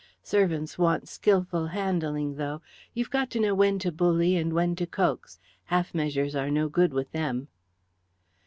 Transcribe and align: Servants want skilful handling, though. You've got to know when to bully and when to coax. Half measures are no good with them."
Servants 0.23 0.79
want 0.79 1.07
skilful 1.07 1.67
handling, 1.67 2.33
though. 2.33 2.59
You've 2.95 3.11
got 3.11 3.29
to 3.29 3.39
know 3.39 3.53
when 3.53 3.77
to 3.77 3.91
bully 3.91 4.35
and 4.35 4.51
when 4.51 4.75
to 4.77 4.87
coax. 4.87 5.39
Half 5.65 5.93
measures 5.93 6.35
are 6.35 6.49
no 6.49 6.69
good 6.69 6.91
with 6.91 7.11
them." 7.11 7.49